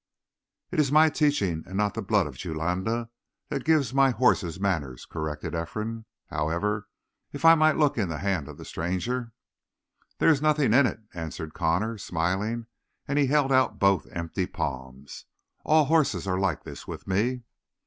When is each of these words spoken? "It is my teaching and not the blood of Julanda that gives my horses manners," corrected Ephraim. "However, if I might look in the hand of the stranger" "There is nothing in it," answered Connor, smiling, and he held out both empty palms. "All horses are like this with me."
"It 0.71 0.79
is 0.79 0.91
my 0.91 1.09
teaching 1.11 1.63
and 1.67 1.77
not 1.77 1.93
the 1.93 2.01
blood 2.01 2.25
of 2.25 2.35
Julanda 2.35 3.11
that 3.49 3.63
gives 3.63 3.93
my 3.93 4.09
horses 4.09 4.59
manners," 4.59 5.05
corrected 5.05 5.53
Ephraim. 5.53 6.05
"However, 6.31 6.87
if 7.31 7.45
I 7.45 7.53
might 7.53 7.77
look 7.77 7.99
in 7.99 8.09
the 8.09 8.17
hand 8.17 8.47
of 8.47 8.57
the 8.57 8.65
stranger" 8.65 9.31
"There 10.17 10.29
is 10.29 10.41
nothing 10.41 10.73
in 10.73 10.87
it," 10.87 11.01
answered 11.13 11.53
Connor, 11.53 11.99
smiling, 11.99 12.65
and 13.07 13.19
he 13.19 13.27
held 13.27 13.51
out 13.51 13.77
both 13.77 14.07
empty 14.11 14.47
palms. 14.47 15.25
"All 15.63 15.85
horses 15.85 16.25
are 16.25 16.39
like 16.39 16.63
this 16.63 16.87
with 16.87 17.05
me." 17.05 17.43